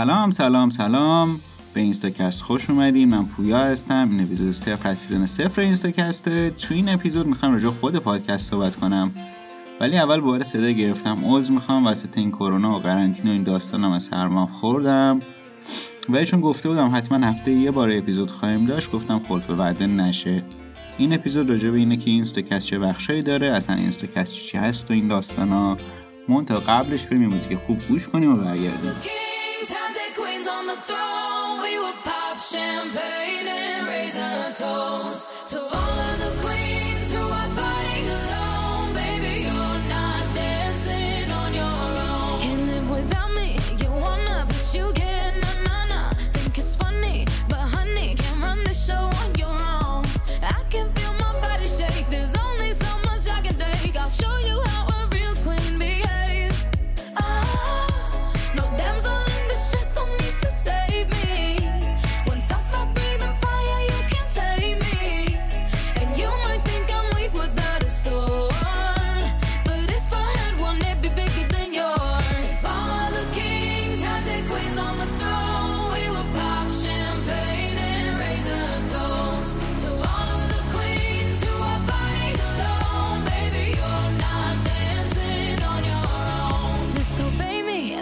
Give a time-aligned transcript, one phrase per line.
[0.00, 1.40] سلام سلام سلام.
[1.74, 4.08] به اینستاکست خوش اومدین من پویا هستم.
[4.10, 8.76] این اپیزود صفر از season صفر اینستاکسته تو این اپیزود می‌خوام راجع خود پادکست صحبت
[8.76, 9.12] کنم.
[9.80, 11.86] ولی اول دوباره صدا گرفتم عذر می‌خوام.
[11.86, 15.20] وسط این کرونا و قرنطینه و این داستانا من سرما خوردم.
[16.08, 20.42] ولی چون گفته بودم حتما هفته یه بار اپیزود خواهیم داشت گفتم خلف وعده نشه.
[20.98, 24.94] این اپیزود راجع به اینه که اینستاکست چه بخشایی داره اصلا اینستاکست چی هست و
[24.94, 25.76] این داستانا.
[26.46, 29.29] تا قبلش بریم موزیک خوب گوش کنیم و برگردیم.
[30.70, 35.89] the throne, we will pop champagne and raise a toast to all.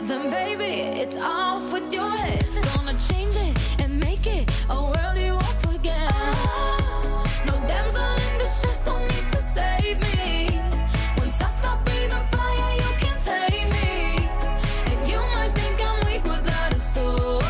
[0.09, 2.43] Then baby, it's off with your head.
[2.75, 6.11] Gonna change it and make it a world you won't forget.
[7.49, 10.61] No damsel in distress, don't need to save me.
[11.19, 13.91] Once I stop breathing fire, you can't take me.
[14.91, 17.45] And you might think I'm weak without a sword,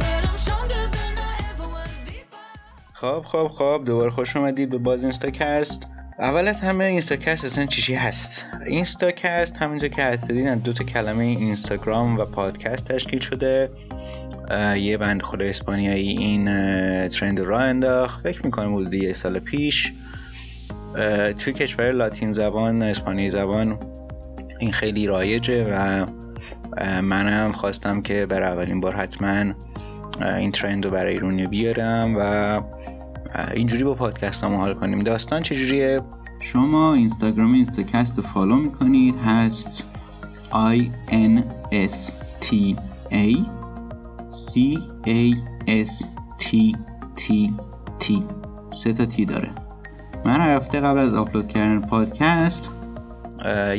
[0.00, 2.54] but I'm stronger than I ever was before.
[2.92, 5.86] خب خب خب دوباره خوش اومدید به باز اینستاکست
[6.18, 10.28] اول از همه اینستاکست اصلا چی چی هست؟ اینستاکست همینطور که از
[10.64, 13.70] دو تا کلمه اینستاگرام و پادکست تشکیل شده.
[14.76, 16.44] یه بند خود اسپانیایی این
[17.08, 18.22] ترند راه انداخت.
[18.22, 19.92] فکر می‌کنم حدود یه سال پیش.
[21.38, 23.78] توی کشور لاتین زبان اسپانیایی زبان
[24.58, 26.06] این خیلی رایجه و
[27.00, 29.54] منم خواستم که برای اولین بار حتما
[30.36, 32.60] این ترند رو برای ایرونی بیارم و
[33.54, 35.02] اینجوری با پادکست هم حال کنیم.
[35.02, 36.00] داستان چجوریه؟
[36.40, 39.14] شما اینستاگرام اینستاکست رو follow می‌کنید.
[39.24, 39.84] هست
[40.52, 40.78] I
[41.10, 41.42] N
[41.72, 42.10] S
[42.40, 42.76] T
[43.10, 43.36] A
[44.28, 45.34] C A
[45.68, 46.04] S
[46.38, 46.72] T
[47.16, 47.50] T
[48.00, 48.12] T.
[48.70, 49.50] سه تا تی داره.
[50.24, 52.70] من هر هفته قبل از آپلود کردن پادکست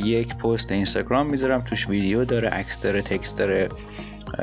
[0.03, 1.61] یک پست اینستاگرام می‌ذارم.
[1.61, 3.69] توش ویدیو داره عکس داره text داره.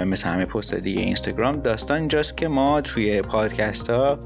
[0.06, 1.52] مثل همه پست دیگه اینستاگرام.
[1.52, 4.18] داستان اینجاست که ما توی پادکست ها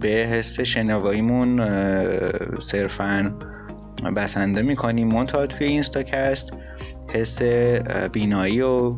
[0.00, 1.68] به حس شنواییمون
[2.60, 3.34] صرفا
[4.16, 5.08] بسنده می‌کنیم.
[5.08, 6.52] منتها توی اینستاکست
[7.12, 7.42] حس
[8.12, 8.94] بینایی و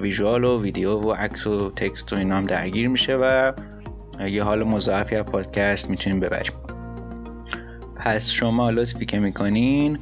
[0.00, 3.52] visual و ویدیو و عکس و text و اینا هم درگیر میشه و
[4.26, 6.52] یه حال مضاعفی از پادکست می‌تونیم ببریم.
[7.96, 9.98] پس شما لطفی که می‌کنین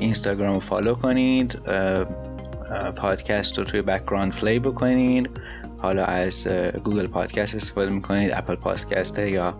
[0.00, 1.58] اینستاگرام رو follow کنید
[2.96, 5.30] پادکست رو توی background play بکنید.
[5.86, 6.48] حالا از
[6.84, 9.54] Google Podcast استفاده می‌کنید Apple Podcast یا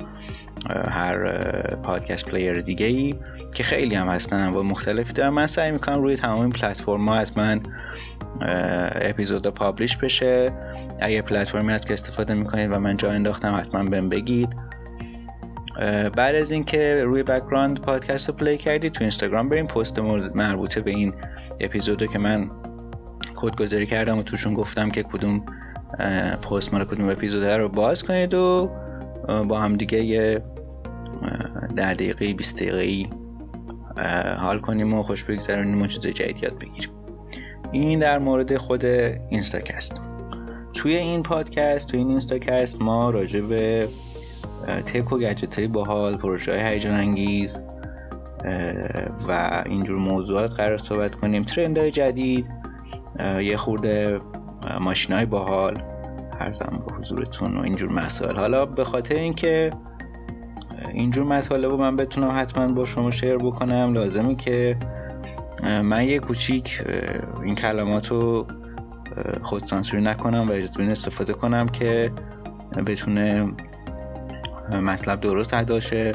[0.90, 1.26] هر
[1.74, 3.14] podcast player دیگه ای
[3.54, 5.28] که خیلی هم هستن انواع مختلفی دارن.
[5.28, 7.56] من سعی می‌کنم روی تمام این پلتفرم ها حتما
[9.00, 10.52] اپیزود publish بشه.
[11.00, 14.56] اگه پلتفرمی هست که استفاده می‌کنید و من جا انداختم حتما بهم بگید.
[16.16, 19.66] بعد از اینکه روی background پادکست رو play کردید تو اینستاگرام بریم.
[19.66, 21.14] پست مربوطه به این
[21.60, 22.50] اپیزود رو که من
[23.34, 25.44] کدگذاری کردم و توشون گفتم که کدوم
[26.42, 28.70] پست مال کدوم اپیزود رو باز کنید و
[29.48, 30.42] با هم دیگه یه
[31.76, 33.08] ده دقیقه 20 دقیقه
[34.38, 36.90] حال کنیم و خوش بگذرونیم و چیزای جدید یاد بگیریم.
[37.72, 40.00] این در مورد خود اینستاکست.
[40.74, 43.88] توی این پادکست توی این اینستاکست ما راجع به
[44.66, 47.58] tech و گجت های باحال پروژه های هیجان انگیز
[49.28, 51.44] و اینجور موضوعات قرار صحبت کنیم.
[51.44, 52.46] ترند های جدید
[53.40, 54.20] یه خورده
[54.80, 55.74] ماشین های باحال.
[56.40, 58.36] هرزم به حضورتون و اینجور مسائل.
[58.36, 59.70] حالا به خاطر اینکه
[60.92, 64.76] اینجور مطالب رو من بتونم حتما با شما شیر بکنم لازمی که
[65.62, 66.82] من یه کوچیک
[67.42, 68.46] این کلمات رو
[69.42, 72.12] خود سانسوری نکنم و اجازه استفاده کنم که
[72.86, 73.48] بتونه
[74.72, 76.12] مطلب درست ادا شه.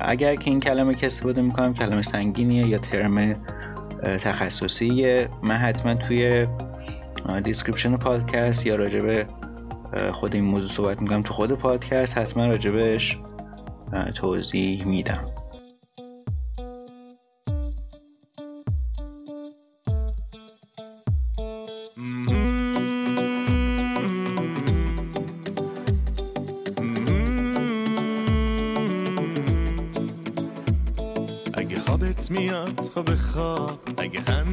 [0.00, 3.32] اگر که این کلمه که استفاده می‌کنم کلمه سنگینیه یا ترم
[4.02, 6.46] تخصصیه من حتما توی
[7.44, 9.26] description پادکست یا راجب
[9.92, 13.18] اه، خود این موضوع صحبت می‌کنم تو خود پادکست حتما راجبش
[14.14, 15.37] توضیح میدم.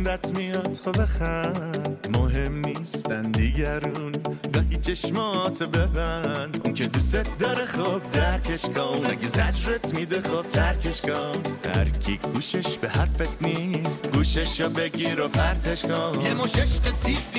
[0.05, 0.79] خندت میاد.
[0.85, 2.07] خب بخند.
[2.13, 4.11] مهم نیستن دیگرون.
[4.53, 6.61] گاهی چشمات ببند.
[6.65, 9.05] اون که دوست داره خب درکش کن.
[9.05, 11.41] اگه زجرت میده خب ترکش کن.
[11.75, 16.21] هر کی گوشش به حرفت نیست گوشش رو بگیر و پرتش کن.
[16.21, 16.83] یه مش عشق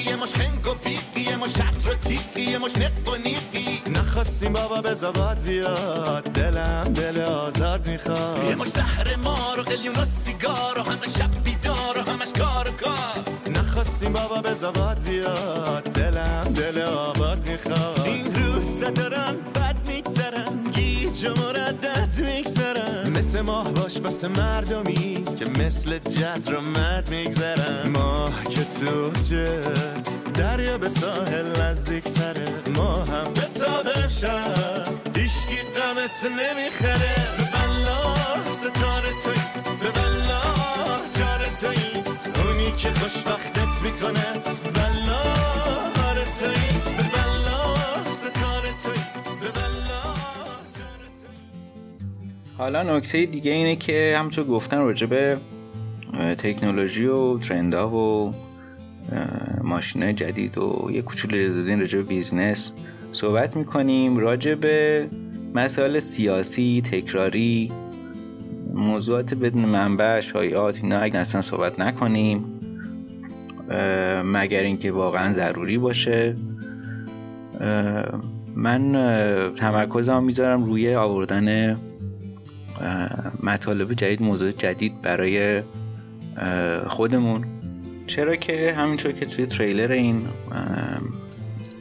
[0.07, 4.53] یه مش خنگ و یه مش شطر و تیقی یه مش نق و نیقی نخواستیم
[4.53, 6.25] بابا به زباد بیاد.
[6.25, 8.45] دلم دل آزاد می‌خواد.
[8.45, 11.31] یه مش زهر مار و قلیون و سیگار و همه شب
[12.39, 13.25] کار کار
[13.57, 15.83] نخواستیم بابا به زباد بیاد.
[15.83, 18.01] دلم دل آباد می‌خواد.
[18.05, 25.45] این روزا دارن بد میگذرن گیج و مردد میگذرن مثل ماه باش واسه مردمی که
[25.45, 29.63] مثل جز رو مد میگذرن ماه که تو چه؟
[30.35, 37.15] دریا به ساحل نزدیک تره ما هم به تابه شد هیشگی قمت نمی‌خره.
[37.53, 38.15] بلا
[38.53, 39.46] ستاره توی
[42.87, 44.21] که می‌کنه.
[52.59, 55.39] حالا نکته دیگه اینه که همونطور گفتن راجع به
[56.15, 58.33] اه، تکنولوژی و ترندها و
[59.63, 62.73] ماشین جدید و یه کوچولو رزیدین راجع بیزنس
[63.13, 64.19] صحبت می‌کنیم.
[64.19, 65.09] راجع به
[65.55, 67.73] مسائل سیاسی تکراری
[68.75, 72.45] موضوعات بدون منبع شایعات اینا اگه اصلا صحبت نکنیم.
[74.25, 76.35] مگر اینکه واقعا ضروری باشه.
[78.57, 78.93] من
[79.57, 81.77] تمرکزم می‌ذارم روی آوردن
[83.43, 85.63] مطالب جدید موضوع جدید برای
[86.87, 87.45] خودمون.
[88.07, 90.23] چرا که همینطور که توی تریلر این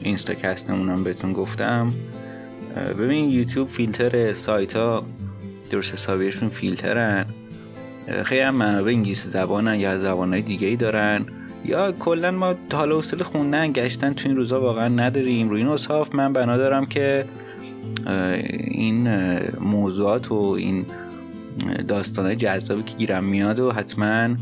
[0.01, 1.93] اینستاکستمون هم بهتون گفتم
[2.99, 5.05] ببین یوتیوب فیلتر سایت ها
[5.71, 7.25] درست حسابیشون فیلترن.
[8.23, 11.25] خیلی هم منابع انگلیسی زبانن یا زبانهای دیگه ای دارن.
[11.67, 15.49] یا کلا ما حالا حوصله خوندن گشتن تو این روزا واقعا نداریم.
[15.49, 17.25] روی این اصحاف من بنا دارم که
[18.51, 19.09] این
[19.59, 20.85] موضوعات و این
[21.87, 24.35] داستانه جذابی که گیرم میاد و حتما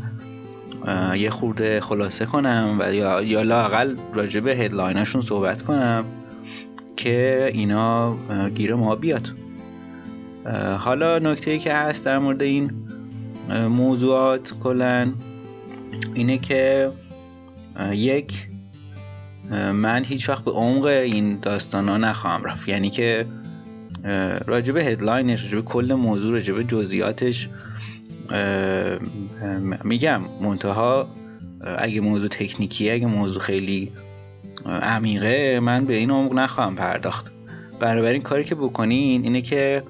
[1.16, 6.04] یه خورده خلاصه کنم و یا, یا لاقل راجع به هدلایناشون صحبت کنم
[6.96, 8.16] که اینا
[8.54, 9.28] گیر ما بیاد.
[10.78, 12.70] حالا نکته که هست در مورد این
[13.68, 15.12] موضوعات کلا
[16.14, 16.88] اینه که
[17.92, 18.46] یک
[19.52, 22.68] من هیچ وقت به عمق این داستان ها نخواهم رفت.
[22.68, 23.26] یعنی که
[24.74, 27.48] به هدلاینش راجع به کل موضوع راجع به جزئیاتش
[29.84, 31.08] میگم منتها
[31.78, 33.92] اگه موضوع تکنیکیه اگه موضوع خیلی
[34.66, 37.32] عمیقه من به این عمق نخواهم پرداخت.
[37.80, 39.82] بنابراین کاری که بکنین اینه که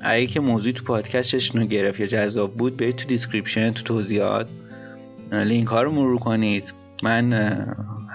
[0.00, 4.48] اگه که موضوعی تو پادکستش رو گرفت یا جذاب بود برید تو description تو توضیحات
[5.32, 6.72] لینک ها رو مرور کنید.
[7.02, 7.32] من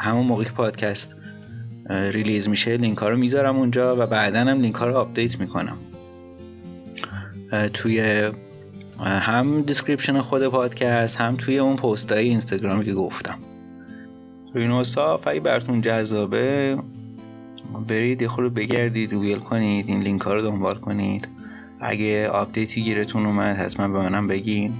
[0.04, 1.16] همون موقع که پادکست
[1.90, 5.78] release میشه لینک ها رو می‌ذارم اونجا و بعدا هم لینک ها رو update می‌کنم.
[7.74, 8.30] توی
[9.00, 13.38] هم description خود پادکست هم توی اون پست های اینستاگرامی که گفتم.
[14.54, 16.78] روی نوصاف اگه براتون جذابه.
[17.88, 21.28] برید یه خورده بگردید ویل کنید این لینک ها رو دنبال کنید.
[21.80, 24.74] اگه update ی گیرتون اومد حتما به منم بگین.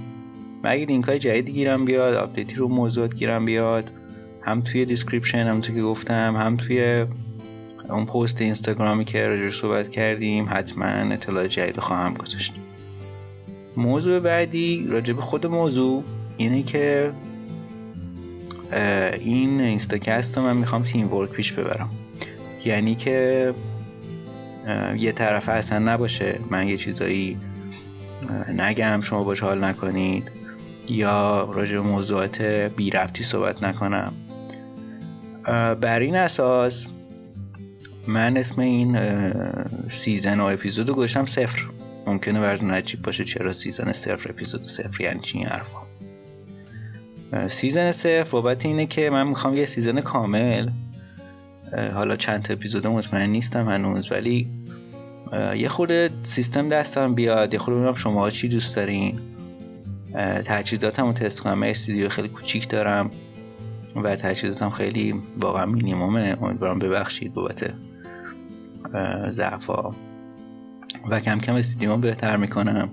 [0.64, 3.90] و اگه لینک های جدیدی گیرم بیاد update ی رو موضوعات گیرم بیاد.
[4.48, 7.06] هم توی description هم توی که گفتم هم توی
[7.90, 12.54] اون پست اینستاگرامی که راجبش صحبت کردیم حتما اطلاع جدید خواهم گذاشت.
[13.76, 16.04] موضوع بعدی راجع به خود موضوع
[16.36, 17.12] اینه که
[19.18, 21.90] این اینستاکست رو من می‌خوام تیم ورک پیش ببرم.
[22.64, 23.54] یعنی که
[24.98, 27.38] یه طرفه اصلا نباشه من یه چیزایی
[28.56, 30.30] نگم شما باش حال نکنید
[30.88, 32.42] یا راجع موضوعات
[32.76, 34.12] بی ربطی صحبت نکنم.
[35.80, 36.86] بر این اساس
[38.06, 38.98] من اسم این
[39.90, 41.62] season و اپیزود گذاشتم صفر.
[42.06, 45.78] ممکنه براتون عجیب باشه چرا season صفر اپیزود صفر یعنی چی حرفا.
[47.48, 50.70] season صفر بابت اینه که من می‌خوام یه season کامل.
[51.94, 54.48] حالا چند تا اپیزود مطمئن نیستم هنوز ولی
[55.56, 59.20] یه خورده سیستم دستم بیاد یه خورده ببینم شما چی دوست دارین.
[60.44, 63.10] تجهیزاتم رو تست کنم من استودیو خیلی کوچیک دارم.
[63.96, 66.36] و تجهیزاتم خیلی واقعا مینیمومه.
[66.42, 67.74] امیدوارم ببخشید بابت
[69.28, 69.90] ضعفا
[71.10, 72.90] و کم کم استودیوم بهتر می‌کنم.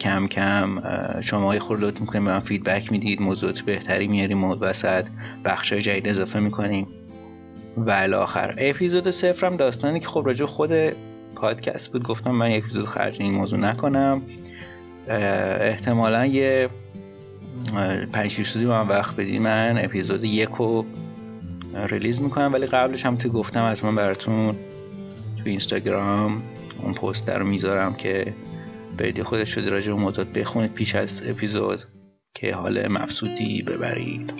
[0.00, 0.82] کم کم
[1.20, 3.22] شما یه خورده لطف می‌کنیم به من فیدبک می‌دید.
[3.22, 5.06] موضوعات بهتری میاریم وسط
[5.44, 6.86] بخش جدید اضافه می‌کنیم.
[7.76, 8.54] و الاخر.
[8.58, 10.70] اپیزود صفرم داستانی که خب راجع خود
[11.34, 12.02] پادکست بود.
[12.02, 14.22] گفتم من یک اپیزود خرج این موضوع نکنم.
[15.08, 16.68] احتمالا یه
[18.12, 20.86] پنج روزی من وقت بدی من اپیزود یک رو
[21.86, 24.54] ریلیز می‌کنم ولی قبلش هم تو گفتم حتما براتون
[25.36, 26.42] تو اینستاگرام
[26.78, 28.34] اون پست رو می‌ذارم که
[28.98, 31.82] برید خودش شده راجع به موضوع بخونید پیش از اپیزود
[32.34, 34.32] که حال مبسوطی ببرید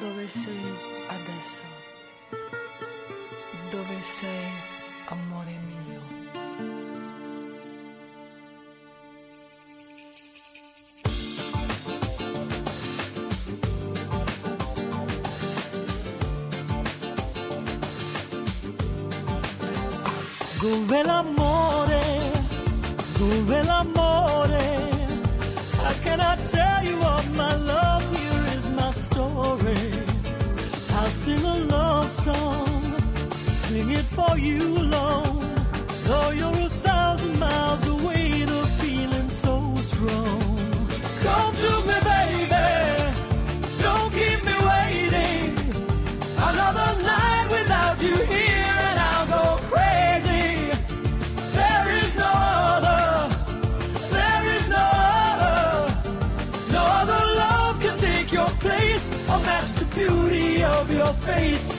[0.00, 0.64] Dove sei
[1.16, 1.68] adesso?
[3.86, 4.28] Dove sei,
[5.08, 6.00] amore mio?
[20.60, 22.02] Dove l'amore?
[23.18, 24.90] Dove l'amore?
[25.76, 28.02] How can I tell you of my love?
[28.16, 29.76] Here is my story.
[30.96, 32.73] I'll sing a love song,
[33.84, 35.54] sing it for you alone.
[36.04, 40.40] Though you're a thousand miles away, the feeling's so strong.
[41.26, 42.66] Come to me, baby.
[43.84, 45.48] Don't keep me waiting.
[46.50, 50.48] Another night without you here, and I'll go crazy.
[51.58, 52.32] There is no
[52.74, 53.02] other.
[54.16, 54.86] There is no
[55.32, 55.60] other.
[56.76, 61.73] No other love can take your place or match the beauty of your face.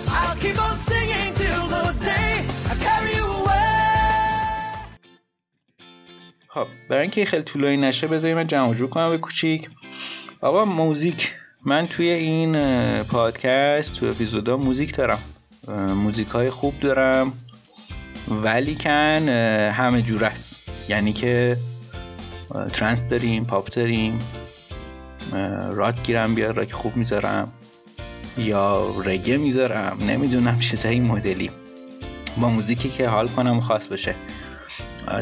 [6.89, 9.69] برای اینکه خیلی طولانی نشه بذارید من جمع جور کنم به کوچیک.
[10.41, 11.33] آقا موزیک.
[11.65, 12.59] من توی این
[13.03, 15.19] پادکست تو اپیزودا موزیک دارم.
[15.93, 17.33] موزیک های خوب دارم.
[18.27, 19.29] ولی کن
[19.75, 20.71] همه جور است.
[20.89, 21.57] یعنی که
[22.73, 24.19] ترنس داریم پاپ داریم
[25.71, 27.53] راک گیرم بیاد راک خوب می‌ذارم.
[28.37, 29.97] یا رگه می‌ذارم.
[30.01, 31.49] نمی‌دونم چیزای این مدلی.
[32.37, 34.15] با موزیکی که حال کنم خاص بشه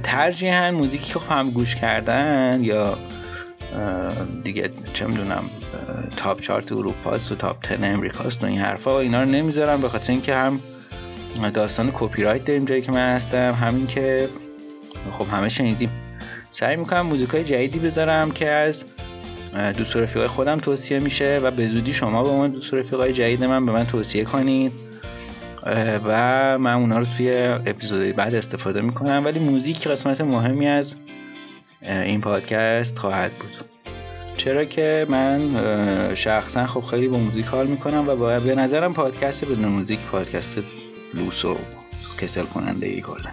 [0.03, 2.97] ترجیحاً موزیکی که هم گوش کردن یا
[4.43, 5.43] دیگه چه می‌دونم
[6.17, 9.89] top chart اروپاست و top 10 امریکاست و این حرفا و اینا رو نمی‌ذارم به
[9.89, 10.59] خاطر اینکه هم
[11.53, 14.29] داستان کپی رایت داریم جایی که من هستم همین که
[15.17, 15.89] خب همه شنیدیم.
[16.49, 18.85] سعی می‌کنم موزیکای جدیدی بذارم که از
[19.77, 23.65] دوست رفیقای خودم توصیه میشه و به زودی شما به من دوست رفیقای جدید من
[23.65, 24.92] به من توصیه کنید.
[26.05, 27.31] و من اونا رو توی
[27.65, 30.95] اپیزودهای بعد استفاده می‌کنم ولی موزیک قسمت مهمی از
[31.81, 33.51] این پادکست خواهد بود.
[34.37, 35.51] چرا که من
[36.15, 40.57] شخصا خب خیلی با موزیک حال می‌کنم و با به نظرم پادکست بدون موزیک پادکست
[41.13, 41.57] لوس و
[42.21, 43.31] کسل کننده ای کلا.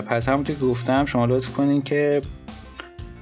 [0.00, 2.20] پس همونطور که گفتم شما لطف کنین که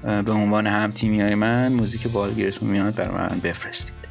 [0.02, 4.01] به عنوان هم تیمی های من موزیک بالگیرتون میاد بر من بفرستید.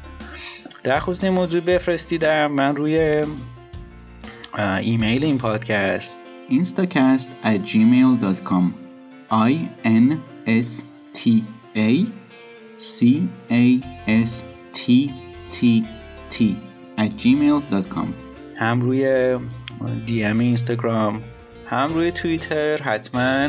[0.84, 3.24] در خصوص این موضوع بفرستیدم من روی
[4.80, 6.12] ایمیل این پادکست
[6.50, 8.64] instacast at gmail.com
[9.30, 9.52] i
[9.84, 10.82] n s
[11.14, 11.20] t
[11.76, 12.06] a
[12.78, 13.04] c
[13.50, 13.64] a
[14.26, 14.32] s
[14.72, 15.10] t
[15.54, 15.58] t
[16.30, 16.36] t
[16.98, 18.08] at gmail.com
[18.56, 19.36] هم روی
[20.06, 21.22] دی ام اینستاگرام
[21.66, 23.48] هم روی توییتر حتما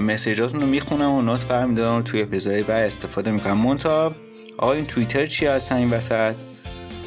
[0.00, 3.58] مسیجاتون رو می‌خونم و نوت برمیدارم توی اپیزودهای بعد استفاده می‌کنم.
[3.58, 4.14] مونتا
[4.58, 6.34] آقا این توییتر چی هست این وسط؟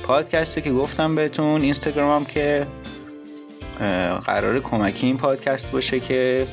[0.03, 2.67] پادکست که گفتم بهتون اینستاگرام هم که
[4.25, 6.47] قرار کمکی این پادکست باشه که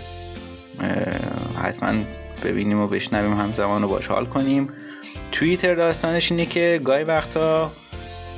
[1.63, 2.05] حتما
[2.45, 4.69] ببینیم و بشنویم همزمان رو باش حال کنیم.
[5.33, 7.71] توییتر داستانش اینه که گاهی وقتا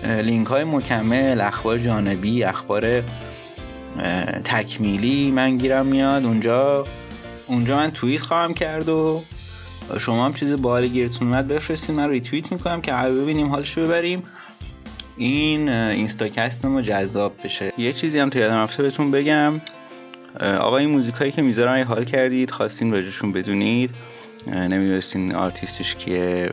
[0.05, 3.03] لینک های مکمل اخبار جانبی اخبار
[4.45, 6.25] تکمیلی من گیرم میاد.
[6.25, 6.85] اونجا
[7.47, 9.21] اونجا من توییت خواهم کرد و
[10.01, 14.23] شما هم چیز باحالی گیرتون اومد بفرستید من ریتوییت می‌کنم که همه ببینیم حالش ببریم.
[15.17, 17.73] این اینستاکست ما جذاب بشه.
[17.79, 19.61] یه چیزی هم تو یادم رفته بهتون بگم.
[20.41, 23.91] آقا این موزیکایی که می‌ذارم اگه حال کردید خواستین راجبشون بدونید.
[24.47, 26.51] نمی‌دونستین آرتیستش کیه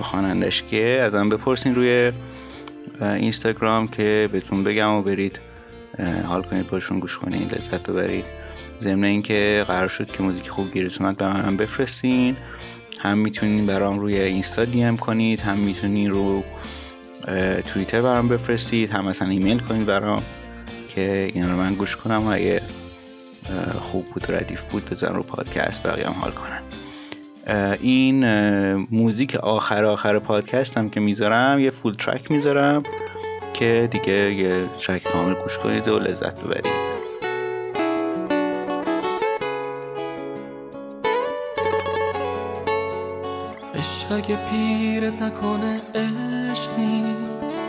[0.00, 1.00] خوانندش کیه.
[1.00, 2.12] ازم بپرسین روی
[3.00, 5.40] اینستاگرام که بهتون بگم و برید
[6.26, 8.24] حال کنید باشون گوش کنید لذت ببرید.
[8.82, 12.36] ضمن اینکه قرار شد که موزیک خوب گیرتون اومد به من بفرستین.
[12.98, 16.44] هم می‌تونین برام روی اینستا DM کنید هم می‌تونین رو
[17.72, 20.22] توییتر برام بفرستید هم مثلا ایمیل کنید برام
[20.88, 22.62] که اینا رو من گوش کنم و اگه
[23.80, 26.62] خوب بود و ردیف بود بزن رو پادکست بقیه هم حال کنن.
[27.80, 28.24] این
[28.74, 32.82] موزیک آخر آخر پادکست هم که می‌ذارم یه full track می‌ذارم
[33.54, 36.81] که دیگه یه track کامل گوش کنید و لذت ببرید.
[44.12, 47.64] اگه پیرت نکنه عشق نیست.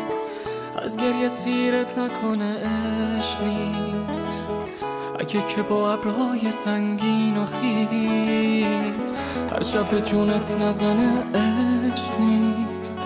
[0.86, 4.50] از گریه سیرت نکنه عشق نیست.
[5.20, 9.16] اگه که با ابرهای سنگین و خیز
[9.52, 13.00] هر شب به جونت نزنه عشق نیست.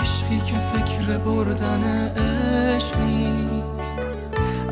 [0.00, 3.98] عشقی که فکر بردن عشق نیست.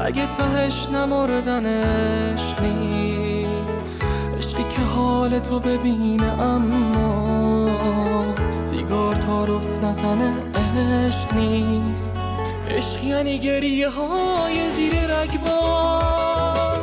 [0.00, 3.82] اگه تهش نمردن عشق نیست.
[4.38, 7.35] عشقی که حال تو ببینه اما
[8.50, 10.34] سیگار تعارف نزنه
[11.06, 12.16] عشق نیست.
[12.70, 16.80] عشق یعنی گریه های زیر رگبار.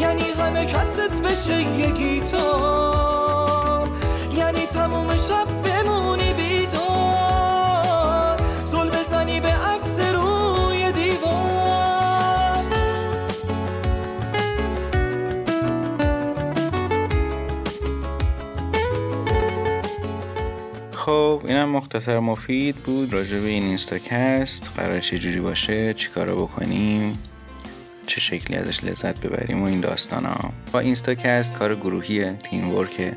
[0.00, 3.88] یعنی همه کست بشه یه گیتار.
[4.36, 5.46] یعنی تموم شب
[21.02, 23.12] خب اینم مختصر مفید بود.
[23.12, 27.18] راجع به این اینستاکست قرار چه جوری باشه چیکارا بکنیم
[28.06, 33.16] چه شکلی ازش لذت ببریم و این داستان ها با اینستاکست کار گروهیه teamwork ه.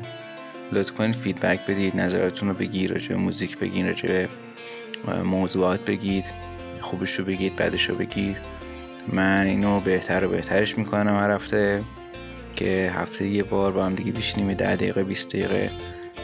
[0.72, 4.28] لطف کنید feedback بدید نظراتتون رو بگید راجع به موزیک بگید راجع به
[5.22, 6.24] موضوعات بگید
[6.80, 8.36] خوبش رو بگید بدش رو بگید.
[9.12, 11.82] من اینو بهتر و بهترش می‌کنم هر هفته
[12.56, 15.70] که هفته یه بار با هم دیگه بشینیم ده دقیقه 20 دقیقه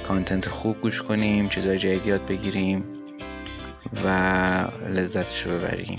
[0.08, 2.84] content خوب گوش کنیم چیزای جدید یاد بگیریم
[4.04, 4.08] و
[4.88, 5.96] لذتش ببریم.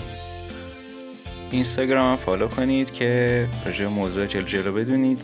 [1.50, 5.20] اینستاگرام هم follow کنید که راجع موضوع جلو جلو بدونید.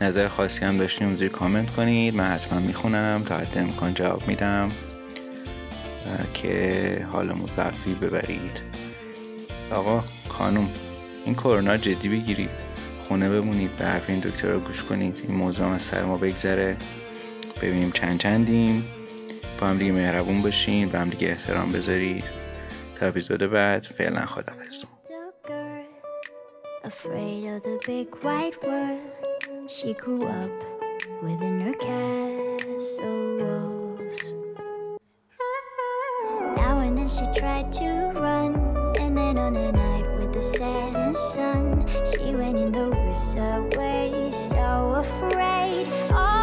[0.00, 2.14] نظر خاصی هم داشتین زیر کامنت کنید.
[2.14, 4.68] من حتما می‌خونم تا حد امکان جواب میدم.
[6.34, 8.60] که حال مضاعفی ببرید.
[9.70, 10.68] آقا خانوم
[11.24, 12.50] این کرونا جدی بگیرید.
[13.08, 15.16] خونه بمونید به حرف این دکتر رو گوش کنید.
[15.28, 16.76] این موضوع هم از سر ما بگذره.
[17.62, 18.84] ببینیم چند چندیم
[19.60, 22.24] با هم دیگه مهربون باشین با هم دیگه احترام بذارید
[23.00, 24.84] تا اپیزود بعد فعلا خدافظ
[26.86, 29.00] afraid of the big white world.
[29.68, 30.56] She grew up
[31.20, 34.18] within her castle walls.
[36.56, 38.54] Now and then she tried to run,
[39.00, 44.30] and then on a night with the setting sun, she went in the woods away,
[44.30, 46.35] so afraid, all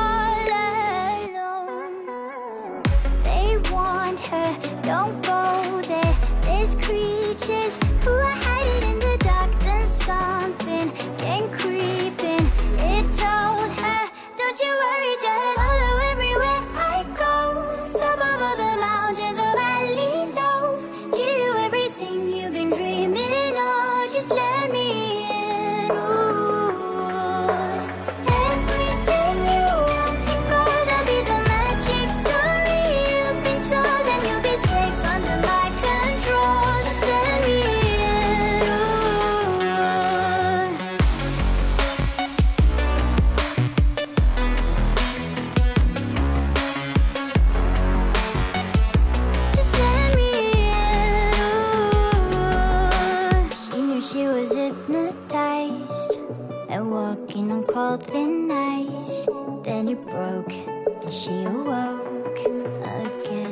[55.13, 56.17] hypnotized
[56.69, 59.27] and walking on cold thin ice.
[59.63, 62.39] Then it broke and she awoke
[62.83, 63.42] again.